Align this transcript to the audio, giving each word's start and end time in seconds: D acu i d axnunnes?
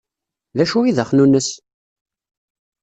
D 0.57 0.59
acu 0.63 0.79
i 0.83 0.91
d 0.95 0.97
axnunnes? 1.03 1.49